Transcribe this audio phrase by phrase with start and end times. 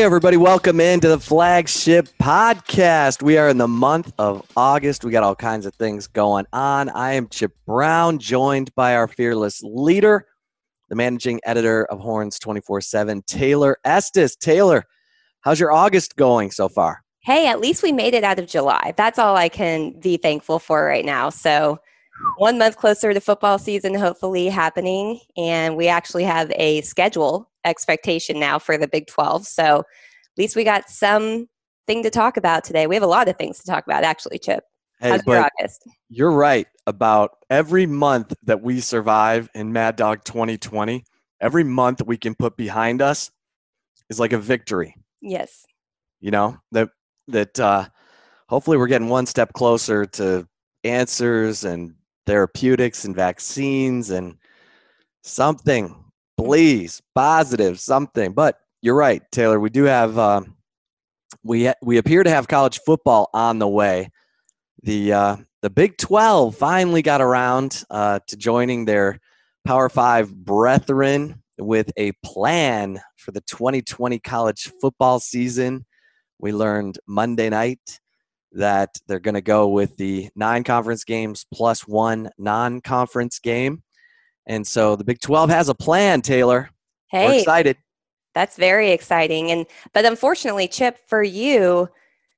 [0.00, 3.22] Hey, everybody, welcome into the flagship podcast.
[3.22, 5.04] We are in the month of August.
[5.04, 6.88] We got all kinds of things going on.
[6.88, 10.26] I am Chip Brown, joined by our fearless leader,
[10.88, 14.36] the managing editor of Horns 24 7, Taylor Estes.
[14.36, 14.86] Taylor,
[15.42, 17.04] how's your August going so far?
[17.18, 18.94] Hey, at least we made it out of July.
[18.96, 21.28] That's all I can be thankful for right now.
[21.28, 21.78] So,
[22.36, 25.20] one month closer to football season, hopefully happening.
[25.36, 29.46] And we actually have a schedule expectation now for the Big 12.
[29.46, 29.84] So at
[30.38, 31.48] least we got something
[31.88, 32.86] to talk about today.
[32.86, 34.64] We have a lot of things to talk about, actually, Chip.
[35.00, 35.88] Hey, How's your August?
[36.08, 41.04] You're right about every month that we survive in Mad Dog 2020.
[41.40, 43.30] Every month we can put behind us
[44.10, 44.94] is like a victory.
[45.22, 45.64] Yes.
[46.20, 46.90] You know that
[47.28, 47.86] that uh,
[48.48, 50.46] hopefully we're getting one step closer to
[50.84, 51.94] answers and
[52.30, 54.36] therapeutics and vaccines and
[55.24, 55.92] something
[56.38, 58.32] please positive something.
[58.32, 60.42] But you're right taylor we do have uh,
[61.42, 64.10] we we appear to have college football on the way.
[64.84, 69.18] The uh, the big 12 finally got around uh, to joining their
[69.64, 75.84] power five brethren with a plan for the 2020 college football season.
[76.38, 77.99] We learned monday night
[78.52, 83.82] that they're going to go with the nine conference games plus one non-conference game
[84.50, 86.70] and so the Big 12 has a plan, Taylor.
[87.08, 87.26] Hey.
[87.26, 87.76] We're excited.
[88.34, 89.50] That's very exciting.
[89.50, 91.88] And but unfortunately, Chip, for you,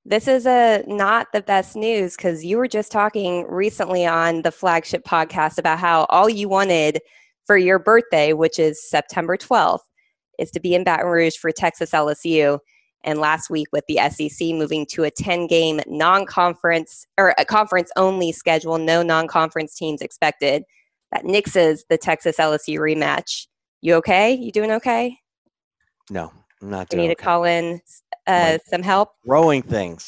[0.05, 4.51] this is a not the best news because you were just talking recently on the
[4.51, 7.01] flagship podcast about how all you wanted
[7.47, 9.81] for your birthday, which is September 12th,
[10.39, 12.59] is to be in Baton Rouge for Texas LSU.
[13.05, 17.45] And last week, with the SEC moving to a 10 game non conference or a
[17.45, 20.65] conference only schedule, no non conference teams expected
[21.11, 23.47] that nixes the Texas LSU rematch.
[23.81, 24.33] You okay?
[24.33, 25.19] You doing okay?
[26.11, 26.89] No, I'm not.
[26.89, 27.03] Doing.
[27.03, 27.21] You need okay.
[27.21, 27.81] to call in
[28.27, 29.11] uh, some help.
[29.27, 30.07] Growing things.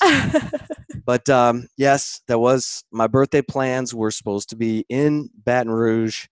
[1.05, 3.95] but um, yes, that was my birthday plans.
[3.95, 6.27] Were supposed to be in Baton Rouge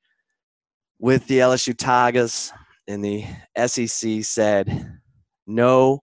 [0.98, 2.52] with the LSU Tigers,
[2.86, 3.24] and the
[3.66, 5.00] SEC said
[5.46, 6.00] no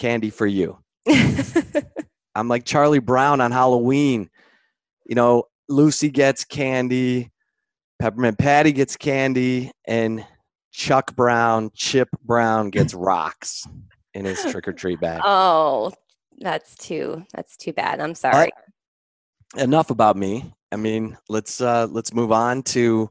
[0.00, 0.78] candy for you.
[2.34, 4.30] I'm like Charlie Brown on Halloween.
[5.06, 7.30] You know, Lucy gets candy,
[8.00, 10.24] Peppermint Patty gets candy, and
[10.72, 13.66] Chuck Brown, Chip Brown gets rocks
[14.14, 15.20] in his trick or treat bag.
[15.24, 15.92] Oh,
[16.38, 18.00] that's too that's too bad.
[18.00, 18.50] I'm sorry.
[19.54, 20.52] But enough about me.
[20.72, 23.10] I mean, let's uh, let's move on to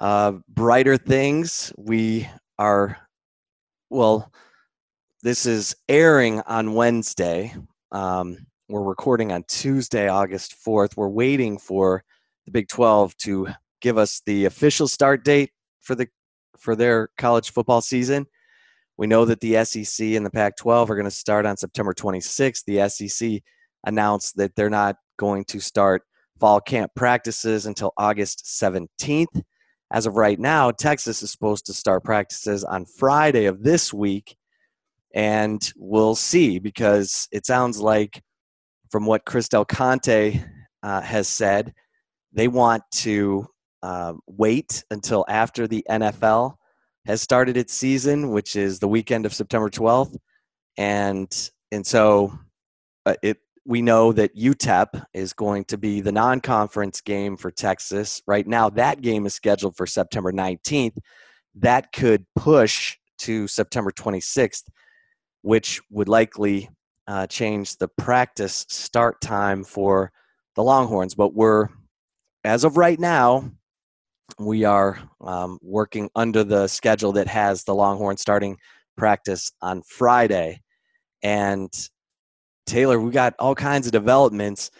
[0.00, 1.72] uh, brighter things.
[1.76, 2.28] We
[2.58, 2.96] are
[3.90, 4.30] well.
[5.24, 7.54] This is airing on Wednesday.
[7.92, 8.38] Um,
[8.68, 10.96] we're recording on Tuesday, August 4th.
[10.96, 12.02] We're waiting for
[12.44, 13.46] the Big 12 to
[13.80, 16.08] give us the official start date for the
[16.58, 18.26] for their college football season.
[18.96, 21.94] We know that the SEC and the Pac 12 are going to start on September
[21.94, 22.64] 26th.
[22.64, 23.42] The SEC
[23.84, 26.02] announced that they're not going to start
[26.40, 29.40] fall camp practices until August 17th.
[29.92, 34.36] As of right now, Texas is supposed to start practices on Friday of this week.
[35.14, 38.22] And we'll see because it sounds like,
[38.90, 40.38] from what Chris Del Conte
[40.82, 41.72] uh, has said,
[42.32, 43.46] they want to
[43.82, 46.56] um, wait until after the NFL
[47.06, 50.16] has started its season, which is the weekend of September 12th,
[50.76, 52.32] and and so
[53.06, 58.20] uh, it we know that UTEP is going to be the non-conference game for Texas.
[58.26, 60.96] Right now, that game is scheduled for September 19th.
[61.54, 64.64] That could push to September 26th,
[65.42, 66.70] which would likely
[67.06, 70.10] uh, change the practice start time for
[70.56, 71.14] the Longhorns.
[71.14, 71.68] But we're,
[72.44, 73.50] as of right now,
[74.38, 78.56] we are um, working under the schedule that has the Longhorn starting
[78.96, 80.62] practice on Friday.
[81.22, 81.70] And
[82.66, 84.70] Taylor, we got all kinds of developments.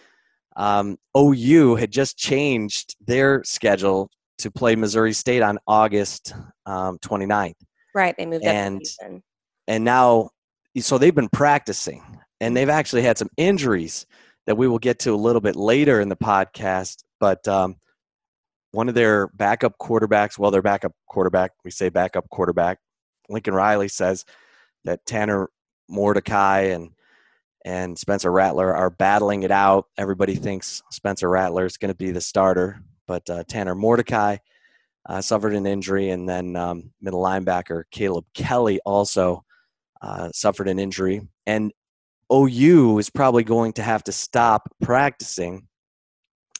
[0.55, 4.09] Um, OU had just changed their schedule
[4.39, 6.33] to play Missouri State on August
[6.65, 7.53] um, 29th.
[7.95, 8.81] Right, they moved and,
[9.67, 10.29] And now,
[10.79, 12.03] so they've been practicing,
[12.39, 14.05] and they've actually had some injuries
[14.45, 17.03] that we will get to a little bit later in the podcast.
[17.19, 17.77] But um,
[18.71, 22.79] one of their backup quarterbacks, well, their backup quarterback, we say backup quarterback,
[23.29, 24.25] Lincoln Riley says
[24.83, 25.49] that Tanner
[25.89, 26.91] Mordecai and
[27.65, 29.85] and Spencer Rattler are battling it out.
[29.97, 34.37] Everybody thinks Spencer Rattler is going to be the starter, but uh, Tanner Mordecai
[35.05, 39.42] uh, suffered an injury, and then um, middle linebacker Caleb Kelly also
[40.03, 41.21] uh, suffered an injury.
[41.47, 41.71] And
[42.31, 45.67] OU is probably going to have to stop practicing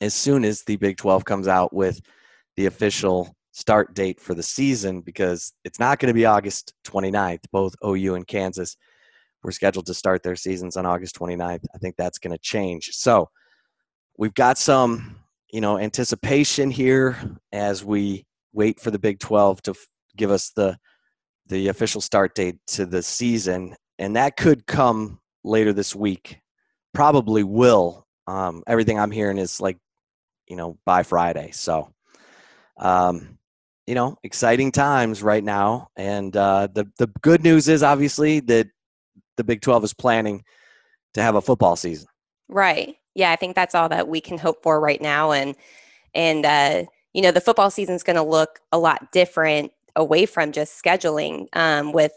[0.02, 2.02] as soon as the Big 12 comes out with
[2.56, 7.44] the official start date for the season because it's not going to be August 29th.
[7.52, 8.78] Both OU and Kansas
[9.44, 11.64] were scheduled to start their seasons on August 29th.
[11.74, 12.92] I think that's going to change.
[12.94, 13.30] So
[14.18, 15.18] we've got some,
[15.52, 17.18] you know, anticipation here
[17.52, 20.78] as we wait for the Big 12 to f- give us the
[21.48, 26.40] the official start date to the season, and that could come later this week.
[26.94, 28.06] Probably will.
[28.28, 29.78] Um, everything I'm hearing is like,
[30.48, 31.52] you know, by Friday.
[31.52, 31.92] So,
[32.78, 33.38] um,
[33.88, 35.90] you know, exciting times right now.
[35.98, 38.68] And uh, the the good news is obviously that
[39.38, 40.44] the Big 12 is planning
[41.14, 42.08] to have a football season.
[42.48, 42.96] Right.
[43.16, 45.32] Yeah, I think that's all that we can hope for right now.
[45.32, 45.56] And
[46.14, 50.26] and uh, you know, the football season is going to look a lot different away
[50.26, 52.14] from just scheduling um, with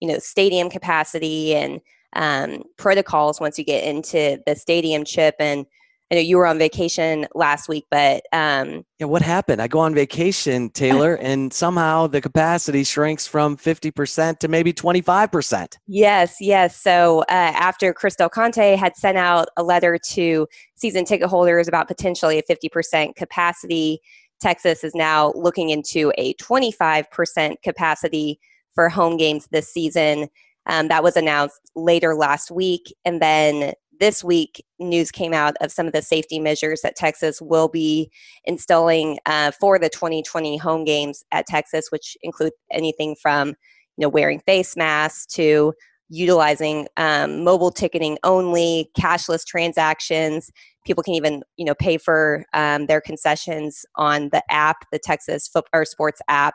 [0.00, 1.80] you know stadium capacity and
[2.14, 5.66] um, protocols once you get into the stadium chip and
[6.10, 9.60] I know you were on vacation last week, but um, yeah, what happened?
[9.60, 14.72] I go on vacation, Taylor, and somehow the capacity shrinks from fifty percent to maybe
[14.72, 15.78] twenty five percent.
[15.86, 16.80] Yes, yes.
[16.80, 20.46] So uh, after Chris Del Conte had sent out a letter to
[20.76, 24.00] season ticket holders about potentially a fifty percent capacity,
[24.40, 28.38] Texas is now looking into a twenty five percent capacity
[28.74, 30.28] for home games this season.
[30.66, 35.72] Um, that was announced later last week, and then this week, news came out of
[35.72, 38.10] some of the safety measures that Texas will be
[38.44, 44.08] installing uh, for the 2020 home games at Texas, which include anything from you know
[44.08, 45.72] wearing face masks to
[46.08, 50.50] utilizing um, mobile ticketing only, cashless transactions.
[50.86, 55.48] People can even you know pay for um, their concessions on the app, the Texas
[55.48, 56.54] Football Sports app,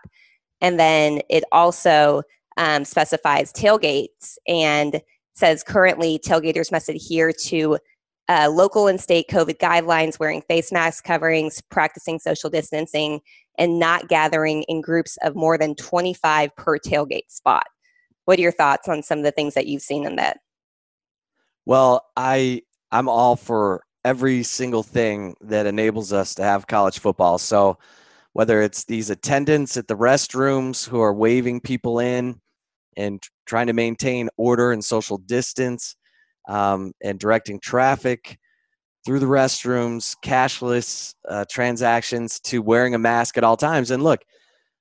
[0.62, 2.24] and then it also
[2.58, 5.02] um, specifies tailgates and
[5.36, 7.78] says currently tailgaters must adhere to
[8.30, 13.20] uh, local and state COVID guidelines, wearing face mask coverings, practicing social distancing,
[13.58, 17.66] and not gathering in groups of more than 25 per tailgate spot.
[18.26, 20.40] What are your thoughts on some of the things that you've seen in that?
[21.66, 22.62] Well, I
[22.92, 27.38] I'm all for every single thing that enables us to have college football.
[27.38, 27.78] So
[28.34, 32.42] whether it's these attendants at the restrooms who are waving people in,
[32.98, 35.96] and trying to maintain order and social distance
[36.48, 38.38] um, and directing traffic
[39.06, 43.92] through the restrooms, cashless uh, transactions to wearing a mask at all times.
[43.92, 44.22] And look,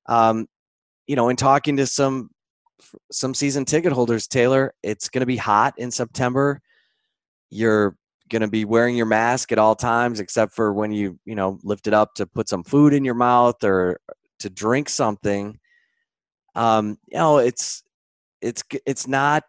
[0.07, 0.47] um,
[1.07, 2.31] you know, in talking to some
[3.11, 6.61] some season ticket holders, Taylor, it's going to be hot in September.
[7.51, 7.97] You're
[8.31, 11.59] going to be wearing your mask at all times, except for when you you know
[11.63, 14.01] lift it up to put some food in your mouth or
[14.41, 15.59] to drink something.
[16.55, 17.83] Um, you know, it's
[18.43, 19.45] it's it's not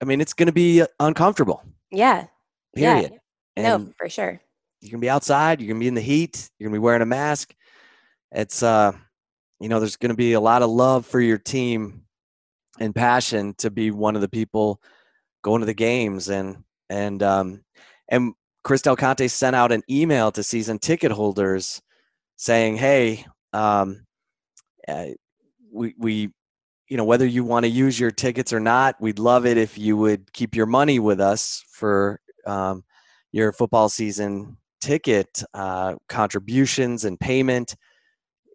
[0.00, 2.26] i mean it's going to be uncomfortable yeah
[2.74, 3.18] period
[3.56, 3.76] yeah.
[3.76, 4.40] no for sure
[4.80, 7.02] you can be outside you can be in the heat you're going to be wearing
[7.02, 7.54] a mask
[8.32, 8.92] it's uh
[9.60, 12.02] you know there's going to be a lot of love for your team
[12.80, 14.80] and passion to be one of the people
[15.42, 17.62] going to the games and and um
[18.08, 18.32] and
[18.64, 21.80] Chris Del Conte sent out an email to season ticket holders
[22.36, 24.04] saying, "Hey, um,
[24.86, 25.06] uh,
[25.72, 26.30] we we
[26.88, 29.76] you know whether you want to use your tickets or not we'd love it if
[29.76, 32.82] you would keep your money with us for um,
[33.32, 37.76] your football season ticket uh, contributions and payment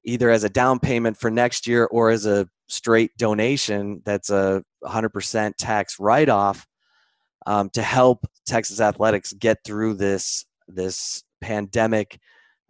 [0.06, 4.64] either as a down payment for next year or as a straight donation that's a
[4.84, 6.66] 100% tax write-off
[7.46, 12.20] um, to help texas athletics get through this this pandemic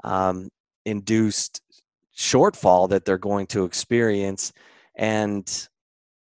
[0.04, 0.50] um,
[0.86, 1.62] induced
[2.18, 4.52] shortfall that they're going to experience
[4.96, 5.68] and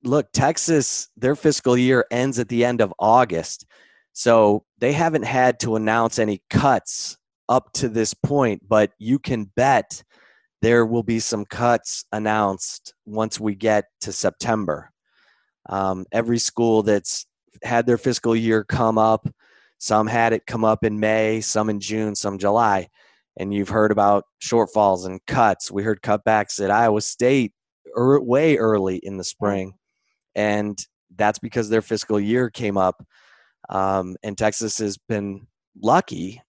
[0.05, 3.65] look, Texas, their fiscal year ends at the end of August.
[4.13, 7.17] So they haven't had to announce any cuts
[7.49, 10.03] up to this point, but you can bet
[10.61, 14.91] there will be some cuts announced once we get to September.
[15.69, 17.25] Um, every school that's
[17.63, 19.27] had their fiscal year come up,
[19.77, 22.87] some had it come up in May, some in June, some July.
[23.37, 25.71] And you've heard about shortfalls and cuts.
[25.71, 27.53] We heard cutbacks at Iowa State
[27.97, 29.73] er, way early in the spring,
[30.35, 30.77] and
[31.15, 33.05] that's because their fiscal year came up.
[33.69, 35.47] Um, and Texas has been
[35.81, 36.41] lucky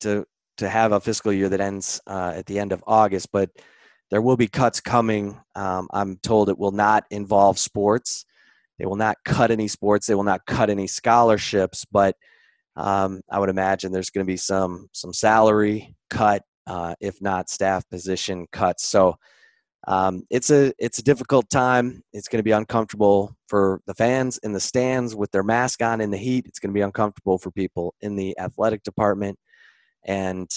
[0.00, 0.26] to
[0.58, 3.50] to have a fiscal year that ends uh, at the end of August, but
[4.10, 5.38] there will be cuts coming.
[5.54, 8.24] Um, I'm told it will not involve sports.
[8.78, 10.06] They will not cut any sports.
[10.06, 12.14] They will not cut any scholarships, but
[12.76, 17.48] um, I would imagine there's going to be some some salary cut, uh, if not
[17.48, 18.86] staff position cuts.
[18.86, 19.16] So
[19.88, 22.02] um, it's a it's a difficult time.
[22.12, 26.00] It's going to be uncomfortable for the fans in the stands with their mask on
[26.00, 26.46] in the heat.
[26.46, 29.38] It's going to be uncomfortable for people in the athletic department,
[30.06, 30.48] and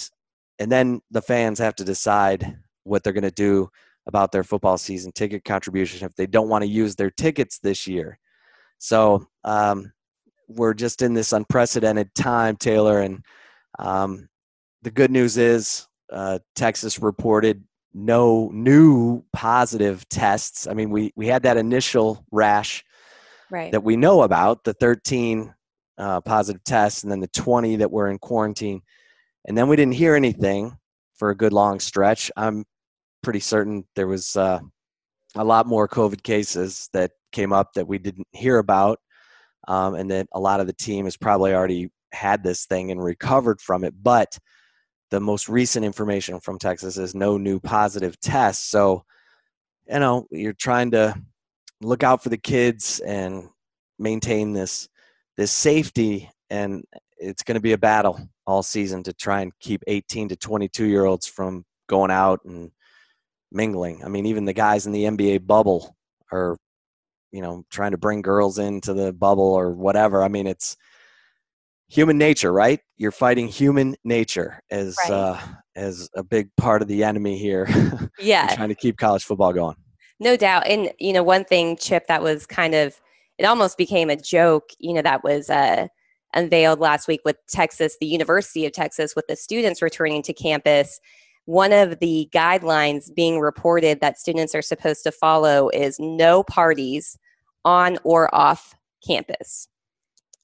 [0.60, 3.70] and then the fans have to decide what they're going to do
[4.08, 7.88] about their football season ticket contribution if they don't want to use their tickets this
[7.88, 8.18] year.
[8.80, 9.92] So um,
[10.48, 13.02] we're just in this unprecedented time, Taylor.
[13.02, 13.24] And
[13.78, 14.28] um,
[14.82, 17.64] the good news is uh, Texas reported
[17.94, 20.68] no new positive tests.
[20.68, 22.84] I mean, we, we had that initial rash
[23.52, 23.72] right.
[23.72, 25.54] that we know about, the 13
[25.98, 28.82] uh, positive tests, and then the 20 that were in quarantine.
[29.46, 30.78] And then we didn't hear anything
[31.16, 32.32] for a good long stretch.
[32.38, 32.66] I'm
[33.22, 34.60] pretty certain there was uh,
[35.36, 39.00] a lot more COVID cases that came up that we didn't hear about,
[39.68, 43.04] um, and that a lot of the team has probably already had this thing and
[43.04, 43.94] recovered from it.
[44.02, 44.38] But
[45.12, 48.70] the most recent information from Texas is no new positive tests.
[48.70, 49.04] So,
[49.88, 51.16] you know, you're trying to
[51.82, 53.50] look out for the kids and
[53.98, 54.88] maintain this
[55.38, 56.84] this safety and
[57.18, 58.20] it's going to be a battle
[58.50, 62.72] all season to try and keep 18 to 22 year olds from going out and
[63.52, 64.04] mingling.
[64.04, 65.96] I mean, even the guys in the NBA bubble
[66.32, 66.58] are,
[67.32, 70.24] you know, trying to bring girls into the bubble or whatever.
[70.24, 70.76] I mean, it's
[71.90, 72.80] human nature, right?
[72.98, 75.12] You're fighting human nature as right.
[75.12, 75.40] uh,
[75.76, 77.68] as a big part of the enemy here.
[78.22, 79.78] Yeah, trying to keep college football going.
[80.20, 83.00] No doubt, and you know, one thing, Chip, that was kind of
[83.38, 84.72] it almost became a joke.
[84.78, 85.88] You know, that was uh,
[86.34, 91.00] unveiled last week with Texas, the University of Texas, with the students returning to campus
[91.50, 97.18] one of the guidelines being reported that students are supposed to follow is no parties
[97.66, 99.68] on or off campus.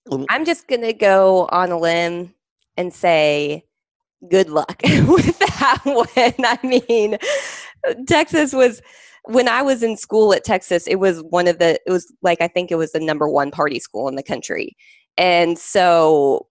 [0.09, 0.25] Mm.
[0.31, 2.33] I'm just going to go on a limb
[2.75, 3.65] and say
[4.31, 6.07] good luck with that one.
[6.39, 7.19] I mean,
[8.07, 8.81] Texas was
[9.25, 12.41] when I was in school at Texas, it was one of the it was like
[12.41, 14.75] I think it was the number one party school in the country.
[15.17, 16.47] And so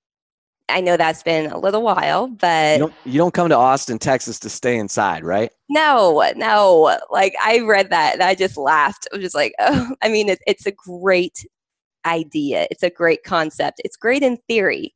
[0.68, 3.98] I know that's been a little while, but you don't, you don't come to Austin,
[3.98, 5.50] Texas to stay inside, right?
[5.68, 6.98] No, no.
[7.10, 9.06] Like I read that and I just laughed.
[9.12, 11.44] I was just like, oh, I mean, it, it's a great
[12.06, 12.66] idea.
[12.70, 13.80] It's a great concept.
[13.84, 14.94] It's great in theory.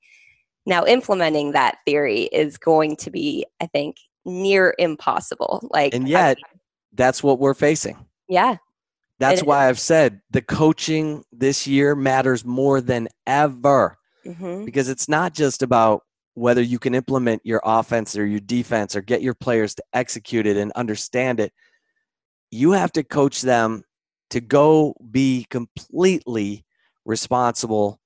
[0.67, 3.97] Now, implementing that theory is going to be, I think,
[4.27, 5.67] near impossible.
[5.71, 6.57] Like, and yet, I,
[6.93, 7.97] that's what we're facing.
[8.29, 8.57] Yeah.
[9.19, 14.65] That's it, why I've said the coaching this year matters more than ever mm-hmm.
[14.65, 16.03] because it's not just about
[16.35, 20.47] whether you can implement your offense or your defense or get your players to execute
[20.47, 21.53] it and understand it.
[22.51, 23.83] You have to coach them
[24.31, 26.65] to go be completely
[27.05, 28.01] responsible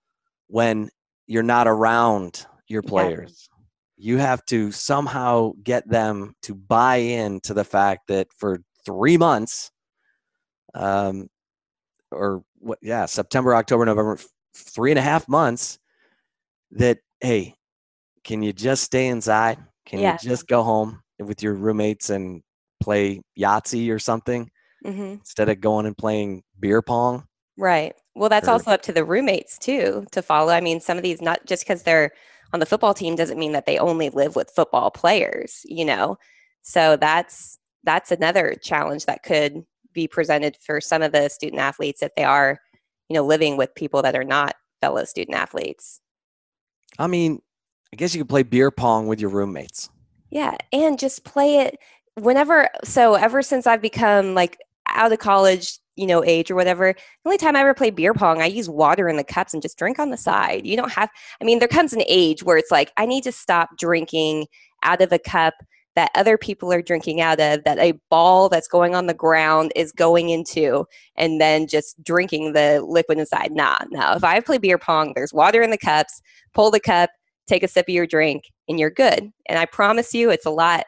[0.47, 0.89] when
[1.27, 3.49] you're not around your players.
[3.51, 3.65] Yeah.
[4.05, 9.17] You have to somehow get them to buy in to the fact that for three
[9.17, 9.72] months,
[10.75, 11.29] um,
[12.11, 14.19] or what, yeah, September, October, November,
[14.55, 15.79] three and a half months,
[16.73, 17.55] that hey
[18.25, 19.59] can you just stay inside?
[19.85, 20.13] Can yeah.
[20.13, 22.43] you just go home with your roommates and
[22.81, 24.51] play yahtzee or something
[24.85, 25.03] mm-hmm.
[25.03, 27.25] instead of going and playing beer pong?
[27.59, 27.95] Right.
[28.15, 30.53] Well that's or, also up to the roommates too to follow.
[30.53, 32.13] I mean some of these not just because they're
[32.53, 36.17] on the football team doesn't mean that they only live with football players you know?
[36.63, 42.03] So that's that's another challenge that could be presented for some of the student athletes
[42.03, 42.59] if they are
[43.09, 46.01] you know living with people that are not fellow student athletes
[46.99, 47.41] I mean,
[47.93, 49.91] I guess you could play beer pong with your roommates.
[50.31, 51.79] Yeah, and just play it
[52.15, 52.69] whenever.
[52.85, 54.59] So ever since I've become like
[54.89, 58.15] out of college, you know, age or whatever, the only time I ever play beer
[58.15, 60.67] pong, I use water in the cups and just drink on the side.
[60.67, 61.11] You don't have.
[61.41, 64.47] I mean, there comes an age where it's like I need to stop drinking
[64.83, 65.55] out of a cup
[65.95, 69.73] that other people are drinking out of, that a ball that's going on the ground
[69.77, 73.53] is going into, and then just drinking the liquid inside.
[73.53, 74.13] Nah, no.
[74.13, 76.23] If I play beer pong, there's water in the cups
[76.55, 77.11] pull the cup,
[77.47, 79.31] take a sip of your drink, and you're good.
[79.47, 80.87] And I promise you, it's a lot.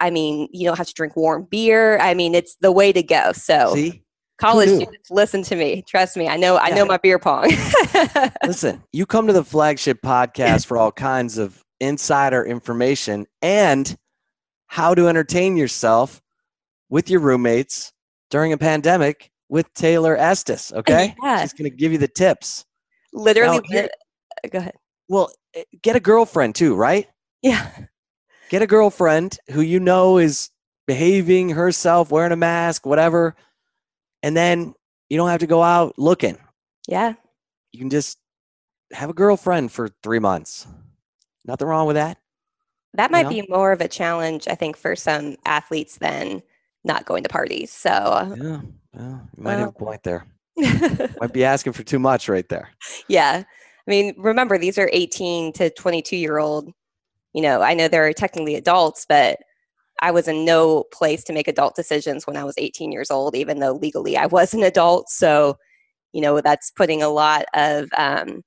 [0.00, 1.98] I mean, you don't have to drink warm beer.
[1.98, 3.32] I mean, it's the way to go.
[3.32, 4.02] So, See?
[4.38, 5.82] college students, listen to me.
[5.86, 6.28] Trust me.
[6.28, 6.58] I know.
[6.58, 7.50] I know my beer pong.
[8.44, 13.96] listen, you come to the flagship podcast for all kinds of insider information and
[14.68, 16.22] how to entertain yourself
[16.88, 17.92] with your roommates
[18.30, 20.72] during a pandemic with Taylor Estes.
[20.76, 21.42] Okay, yeah.
[21.42, 22.64] she's going to give you the tips.
[23.12, 23.88] Literally, now,
[24.50, 24.74] go ahead.
[25.08, 27.06] Well, eh, get a girlfriend too, right?
[27.42, 27.70] Yeah.
[28.48, 30.50] Get a girlfriend who you know is
[30.86, 33.34] behaving herself, wearing a mask, whatever.
[34.22, 34.74] And then
[35.10, 36.38] you don't have to go out looking.
[36.88, 37.14] Yeah.
[37.72, 38.18] You can just
[38.92, 40.66] have a girlfriend for three months.
[41.44, 42.18] Nothing wrong with that.
[42.94, 43.46] That might you know?
[43.46, 46.42] be more of a challenge, I think, for some athletes than
[46.84, 47.70] not going to parties.
[47.70, 47.90] So,
[48.36, 48.60] yeah,
[48.94, 50.26] yeah you might have a point there.
[50.56, 52.70] might be asking for too much right there.
[53.08, 53.42] Yeah.
[53.44, 56.70] I mean, remember, these are 18 to 22 year old.
[57.32, 59.38] You know, I know they're technically adults, but
[60.02, 63.34] I was in no place to make adult decisions when I was 18 years old,
[63.34, 65.08] even though legally I was an adult.
[65.08, 65.56] So,
[66.12, 68.42] you know, that's putting a lot of um,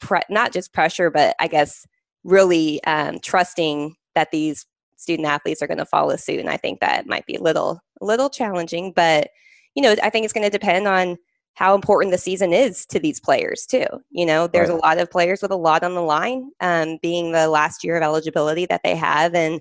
[0.00, 1.86] pre- not just pressure, but I guess
[2.24, 6.40] really um, trusting that these student athletes are going to follow suit.
[6.40, 9.30] And I think that might be a little a little challenging, but
[9.74, 11.16] you know, I think it's going to depend on
[11.54, 13.86] how important the season is to these players too.
[14.10, 14.78] You know, there's right.
[14.78, 17.96] a lot of players with a lot on the line, um, being the last year
[17.96, 19.60] of eligibility that they have, and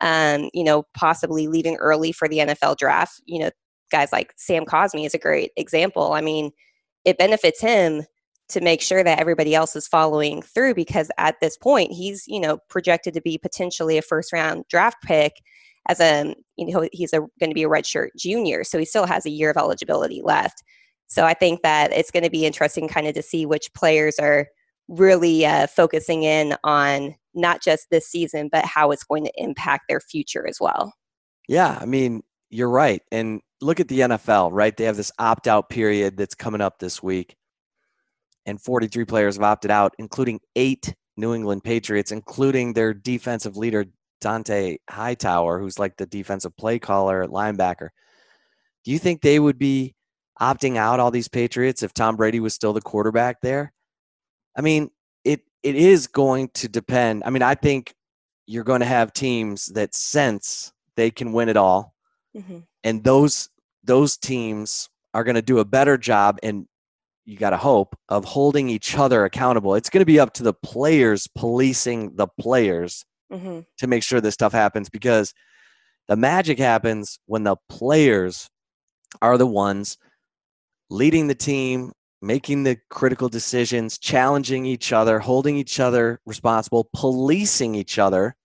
[0.00, 3.20] um, you know, possibly leaving early for the NFL draft.
[3.26, 3.50] You know,
[3.90, 6.12] guys like Sam Cosmi is a great example.
[6.12, 6.50] I mean,
[7.04, 8.02] it benefits him
[8.48, 12.40] to make sure that everybody else is following through because at this point he's you
[12.40, 15.34] know projected to be potentially a first round draft pick
[15.88, 19.26] as a you know he's going to be a redshirt junior so he still has
[19.26, 20.62] a year of eligibility left.
[21.06, 24.18] So i think that it's going to be interesting kind of to see which players
[24.18, 24.48] are
[24.88, 29.84] really uh, focusing in on not just this season but how it's going to impact
[29.88, 30.94] their future as well.
[31.48, 34.76] Yeah i mean you're right and look at the nfl right?
[34.76, 37.36] They have this opt-out period that's coming up this week
[38.48, 43.84] and 43 players have opted out, including eight New England Patriots, including their defensive leader,
[44.22, 47.90] Dante Hightower, who's like the defensive play caller at linebacker.
[48.84, 49.94] Do you think they would be
[50.40, 53.70] opting out all these Patriots if Tom Brady was still the quarterback there?
[54.56, 54.90] I mean,
[55.24, 57.24] it it is going to depend.
[57.26, 57.94] I mean, I think
[58.46, 61.94] you're going to have teams that sense they can win it all,
[62.34, 62.60] mm-hmm.
[62.82, 63.50] and those
[63.84, 66.66] those teams are going to do a better job and
[67.28, 69.74] you got to hope, of holding each other accountable.
[69.74, 73.60] It's going to be up to the players policing the players mm-hmm.
[73.76, 75.34] to make sure this stuff happens because
[76.08, 78.48] the magic happens when the players
[79.20, 79.98] are the ones
[80.88, 81.92] leading the team,
[82.22, 88.36] making the critical decisions, challenging each other, holding each other responsible, policing each other.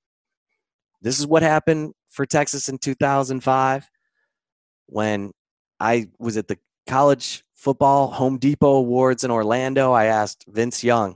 [1.01, 3.89] This is what happened for Texas in 2005
[4.87, 5.31] when
[5.79, 11.15] I was at the college football Home Depot awards in Orlando, I asked Vince Young,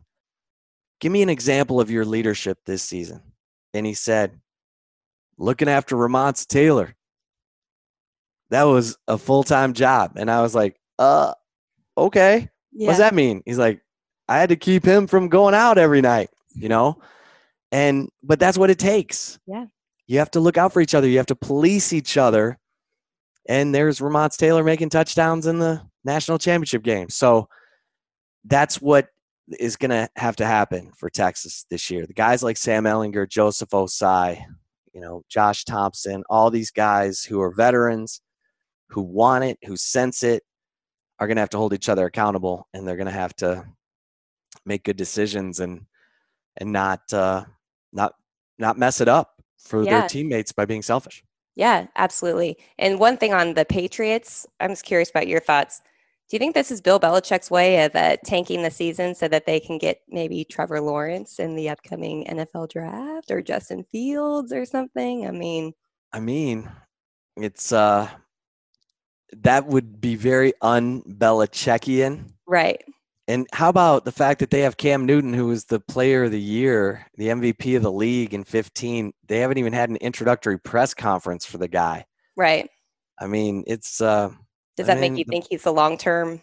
[1.02, 3.22] give me an example of your leadership this season.
[3.74, 4.40] And he said,
[5.38, 6.96] looking after Ramonce Taylor.
[8.50, 10.14] That was a full time job.
[10.16, 11.34] And I was like, uh,
[11.98, 12.50] okay.
[12.72, 12.88] Yeah.
[12.88, 13.44] What does that mean?
[13.46, 13.82] He's like,
[14.30, 17.00] I had to keep him from going out every night, you know?
[17.74, 19.38] And, but that's what it takes.
[19.48, 19.66] Yeah.
[20.08, 21.10] You have to look out for each other.
[21.10, 22.58] You have to police each other.
[23.50, 27.10] And there's Ramonce Taylor making touchdowns in the national championship game.
[27.10, 27.48] So
[28.46, 29.10] that's what
[29.60, 32.06] is going to have to happen for Texas this year.
[32.06, 34.44] The guys like Sam Ehlinger, Joseph Ossai,
[34.94, 38.22] you know, Josh Thompson, all these guys who are veterans,
[38.90, 40.44] who want it, who sense it,
[41.20, 43.66] are going to have to hold each other accountable, and they're going to have to
[44.66, 45.86] make good decisions and
[46.58, 47.44] and not uh,
[47.92, 48.14] not
[48.60, 50.00] not mess it up for yeah.
[50.00, 51.24] their teammates by being selfish.
[51.56, 52.58] Yeah, absolutely.
[52.78, 55.82] And one thing on the Patriots, I'm just curious about your thoughts.
[56.30, 59.46] Do you think this is Bill Belichick's way of uh, tanking the season so that
[59.46, 64.66] they can get maybe Trevor Lawrence in the upcoming NFL draft or Justin Fields or
[64.66, 65.26] something?
[65.26, 65.74] I mean,
[66.12, 66.70] I mean,
[67.38, 68.10] it's uh
[69.34, 72.32] that would be very un-Belichickian.
[72.46, 72.84] Right.
[73.28, 76.32] And how about the fact that they have Cam Newton, who was the player of
[76.32, 79.12] the year, the MVP of the league in 15?
[79.28, 82.06] They haven't even had an introductory press conference for the guy.
[82.38, 82.70] Right.
[83.20, 84.32] I mean, it's uh
[84.78, 86.42] does that I mean, make you think he's the long term?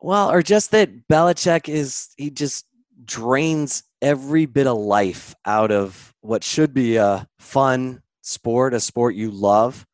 [0.00, 2.66] Well, or just that Belichick is he just
[3.04, 9.14] drains every bit of life out of what should be a fun sport, a sport
[9.14, 9.86] you love,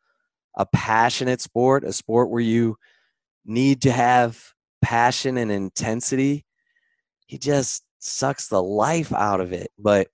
[0.56, 2.76] a passionate sport, a sport where you
[3.44, 6.44] need to have passion and intensity.
[7.26, 9.70] He just sucks the life out of it.
[9.78, 10.08] But,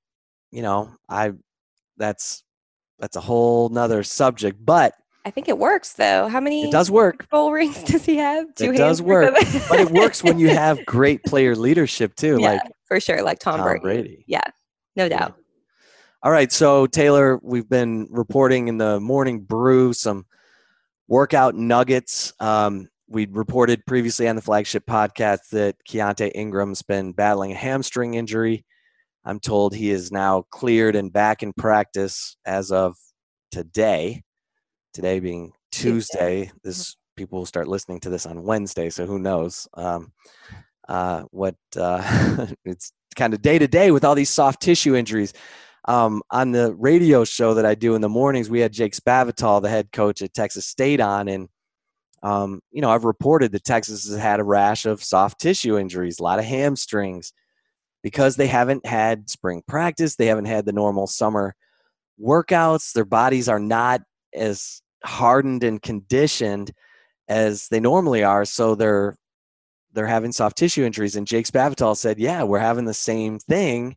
[0.51, 1.33] you know, I
[1.97, 2.45] that's
[2.99, 4.63] that's a whole nother subject.
[4.63, 4.95] But
[5.29, 6.27] I think it works though.
[6.27, 6.65] How many?
[6.65, 7.29] It does work.
[7.29, 8.47] Bowl rings does he have?
[8.55, 9.35] Two it does work,
[9.69, 12.39] but it works when you have great player leadership too.
[12.41, 13.83] Yeah, like for sure, like Tom, Tom Brady.
[13.83, 14.25] Brady.
[14.27, 14.41] Yeah,
[14.97, 15.35] no doubt.
[16.23, 20.25] All right, so Taylor, we've been reporting in the morning brew some
[21.09, 22.33] workout nuggets.
[22.41, 28.15] Um, we reported previously on the flagship podcast that Keaontay Ingram's been battling a hamstring
[28.15, 28.65] injury.
[29.27, 32.97] I'm told he is now cleared and back in practice as of
[33.51, 34.23] today
[34.93, 39.69] today being Tuesday, this people will start listening to this on Wednesday, so who knows?
[39.75, 40.13] Um,
[40.89, 45.35] uh, what uh, it's kind of day to day with all these soft tissue injuries.
[45.87, 49.63] Um, on the radio show that I do in the mornings, we had Jake Spavital,
[49.63, 51.49] the head coach at Texas State, on, and
[52.23, 56.19] um, you know I've reported that Texas has had a rash of soft tissue injuries,
[56.19, 57.33] a lot of hamstrings,
[58.03, 61.55] because they haven't had spring practice, they haven't had the normal summer
[62.21, 64.03] workouts, their bodies are not
[64.39, 66.73] as hardened and conditioned
[67.29, 68.45] as they normally are.
[68.45, 69.17] So they're
[69.93, 71.17] they're having soft tissue injuries.
[71.17, 73.97] And Jake Spavital said, Yeah, we're having the same thing.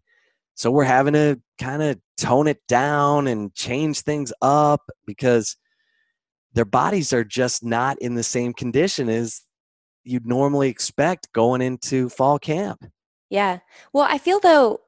[0.55, 5.55] So we're having to kind of tone it down and change things up because
[6.53, 9.41] their bodies are just not in the same condition as
[10.03, 12.85] you'd normally expect going into fall camp.
[13.29, 13.59] Yeah.
[13.93, 14.81] Well, I feel though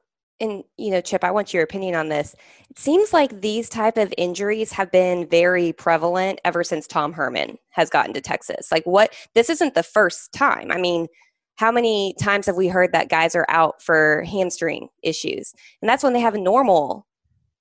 [0.44, 2.34] and you know chip i want your opinion on this.
[2.70, 7.58] It seems like these type of injuries have been very prevalent ever since tom herman
[7.70, 8.70] has gotten to texas.
[8.70, 10.70] Like what this isn't the first time.
[10.70, 11.08] I mean
[11.56, 15.54] how many times have we heard that guys are out for hamstring issues?
[15.80, 17.06] And that's when they have a normal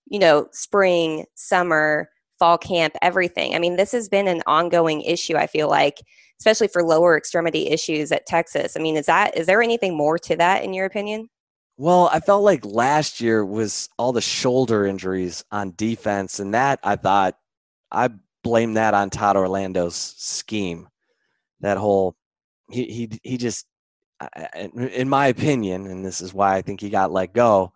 [0.07, 3.55] you know spring summer fall camp everything.
[3.55, 6.01] I mean this has been an ongoing issue i feel like
[6.39, 8.75] especially for lower extremity issues at texas.
[8.75, 11.29] I mean is that is there anything more to that in your opinion
[11.77, 16.79] well, I felt like last year was all the shoulder injuries on defense, and that
[16.83, 17.37] I thought
[17.91, 18.09] I
[18.43, 20.87] blame that on Todd Orlando's scheme.
[21.61, 22.15] That whole
[22.69, 23.65] he he he just,
[24.75, 27.73] in my opinion, and this is why I think he got let go.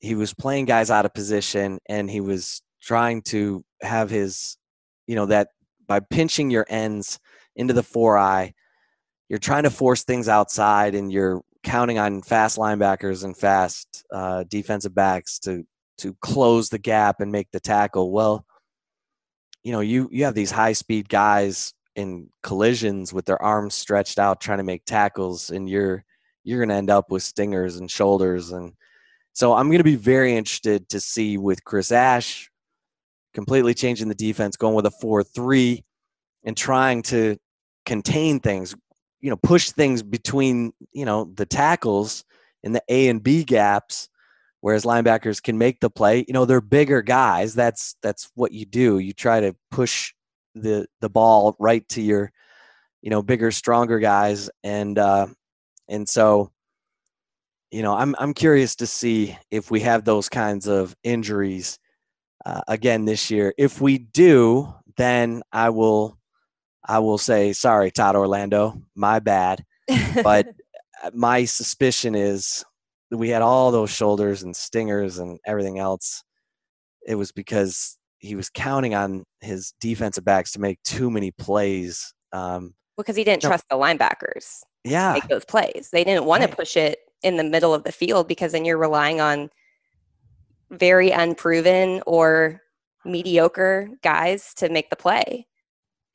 [0.00, 4.56] He was playing guys out of position, and he was trying to have his,
[5.06, 5.48] you know, that
[5.86, 7.20] by pinching your ends
[7.56, 8.54] into the four eye,
[9.28, 14.44] you're trying to force things outside, and you're counting on fast linebackers and fast uh,
[14.48, 15.64] defensive backs to
[15.98, 18.10] to close the gap and make the tackle.
[18.10, 18.44] Well,
[19.62, 24.18] you know, you you have these high speed guys in collisions with their arms stretched
[24.18, 26.04] out trying to make tackles, and you're
[26.44, 28.50] you're going to end up with stingers and shoulders.
[28.50, 28.72] And
[29.32, 32.50] so I'm going to be very interested to see with Chris Ash
[33.34, 35.84] completely changing the defense, going with a four three,
[36.44, 37.36] and trying to
[37.86, 38.74] contain things
[39.22, 42.24] you know push things between you know the tackles
[42.62, 44.08] in the A and B gaps
[44.62, 46.24] whereas linebackers can make the play.
[46.26, 47.54] You know they're bigger guys.
[47.54, 48.98] That's that's what you do.
[48.98, 50.14] You try to push
[50.54, 52.32] the the ball right to your
[53.02, 54.48] you know bigger stronger guys.
[54.64, 55.26] And uh
[55.88, 56.50] and so
[57.70, 61.78] you know i'm i'm curious to see if we have those kinds of injuries
[62.46, 63.52] uh, again this year.
[63.58, 66.18] If we do then i will
[66.84, 69.64] I will say, sorry, Todd Orlando, my bad.
[70.22, 70.48] But
[71.02, 72.64] uh, my suspicion is
[73.10, 76.24] that we had all those shoulders and stingers and everything else.
[77.06, 82.14] It was because he was counting on his defensive backs to make too many plays.
[82.32, 84.60] Um, because he didn't no, trust the linebackers.
[84.84, 85.90] Yeah, make those plays.
[85.92, 86.50] They didn't want right.
[86.50, 89.50] to push it in the middle of the field because then you're relying on
[90.70, 92.60] very unproven or
[93.04, 95.46] mediocre guys to make the play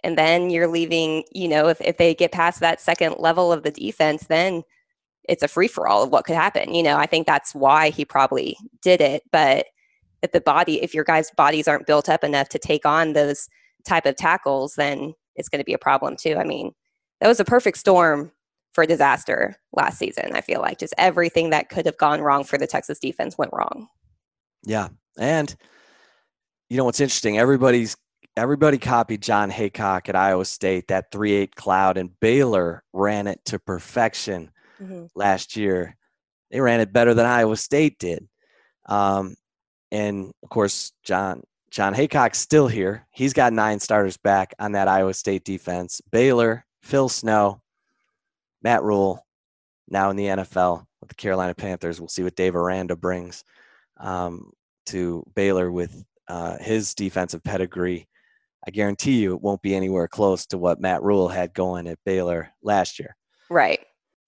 [0.03, 3.63] and then you're leaving you know if, if they get past that second level of
[3.63, 4.63] the defense then
[5.27, 7.89] it's a free for all of what could happen you know i think that's why
[7.89, 9.67] he probably did it but
[10.21, 13.47] if the body if your guys bodies aren't built up enough to take on those
[13.85, 16.35] type of tackles then it's going to be a problem too.
[16.37, 16.73] I mean
[17.21, 18.31] that was a perfect storm
[18.73, 20.79] for disaster last season i feel like.
[20.79, 23.87] Just everything that could have gone wrong for the texas defense went wrong.
[24.63, 25.55] Yeah and
[26.69, 27.37] you know what's interesting?
[27.37, 27.95] Everybody's
[28.37, 33.43] everybody copied Jon Heacock at Iowa State, that 3 8 cloud, and Baylor ran it
[33.45, 35.05] to perfection mm-hmm.
[35.15, 35.95] last year.
[36.51, 38.27] They ran it better than Iowa State did.
[38.85, 39.35] Um,
[39.91, 43.05] and of course, John Jon Heacock's still here.
[43.11, 46.01] He's got nine starters back on that Iowa State defense.
[46.11, 47.61] Baylor, Phil Snow,
[48.61, 49.25] Matt Rhule,
[49.89, 51.99] now in the NFL with the Carolina Panthers.
[51.99, 53.43] We'll see what Dave Aranda brings
[53.97, 54.51] um,
[54.87, 58.07] to Baylor with uh, his defensive pedigree.
[58.67, 61.99] I guarantee you it won't be anywhere close to what Matt Rhule had going at
[62.05, 63.15] Baylor last year.
[63.49, 63.79] Right.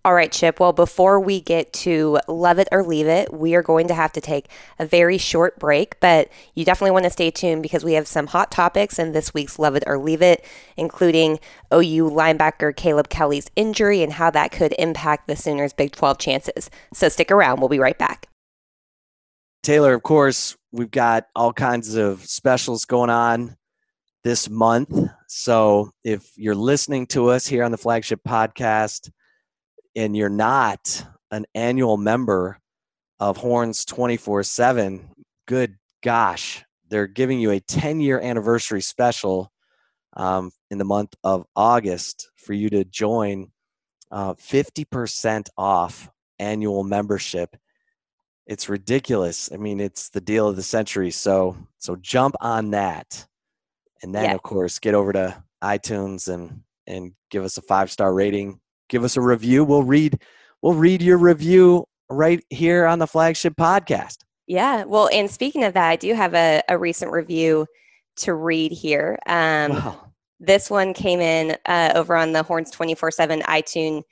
[0.06, 0.62] All right, Chip.
[0.62, 4.14] Well, before we get to love it or leave it, we are going to have
[4.14, 4.48] to take
[4.80, 8.28] a very short break, but you definitely want to stay tuned because we have some
[8.28, 10.46] hot topics in this week's Love It or Leave It,
[10.78, 11.38] including
[11.74, 16.70] OU linebacker Caleb Kelly's injury and how that could impact the Sooners' Big 12 chances.
[16.94, 17.60] So stick around.
[17.60, 18.30] We'll be right back.
[19.64, 23.58] Taylor, of course, we've got all kinds of specials going on
[24.24, 25.10] this month.
[25.28, 29.10] So if you're listening to us here on the flagship podcast
[29.96, 32.60] and you're not an annual member
[33.20, 35.10] of Horns 24 7,
[35.48, 39.52] good gosh, they're giving you a 10 year anniversary special
[40.14, 43.52] um, in the month of August for you to join
[44.12, 47.56] uh, 50% off annual membership.
[48.48, 49.52] It's ridiculous.
[49.54, 51.12] I mean, it's the deal of the century.
[51.12, 53.28] So, so jump on that
[54.04, 54.34] and then yeah.
[54.34, 58.60] of course get over to itunes and and give us a five star rating
[58.90, 60.20] give us a review we'll read
[60.62, 65.74] we'll read your review right here on the flagship podcast yeah well and speaking of
[65.74, 67.66] that i do have a, a recent review
[68.16, 70.12] to read here um, wow.
[70.40, 74.04] this one came in uh, over on the horns 24-7 itunes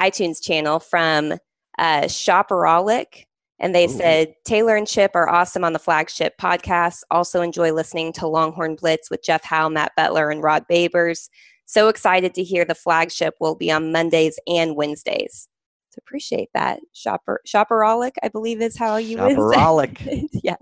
[0.00, 1.32] iTunes channel from
[1.78, 3.24] uh, Shopperolic.
[3.58, 3.88] And they Ooh.
[3.88, 6.98] said, Taylor and Chip are awesome on the flagship podcast.
[7.10, 11.30] Also enjoy listening to Longhorn Blitz with Jeff Howe, Matt Butler, and Rod Babers.
[11.64, 15.48] So excited to hear the flagship will be on Mondays and Wednesdays.
[15.90, 16.80] So appreciate that.
[16.92, 20.28] Shopper Shopperolic, I believe is how you Shopperolic.
[20.44, 20.56] yeah.